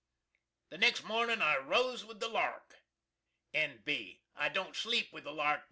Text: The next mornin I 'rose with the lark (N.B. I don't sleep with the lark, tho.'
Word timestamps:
The 0.71 0.79
next 0.79 1.03
mornin 1.03 1.43
I 1.43 1.57
'rose 1.57 2.03
with 2.03 2.19
the 2.19 2.27
lark 2.27 2.79
(N.B. 3.53 4.23
I 4.35 4.49
don't 4.49 4.75
sleep 4.75 5.13
with 5.13 5.25
the 5.25 5.31
lark, 5.31 5.59
tho.' 5.59 5.59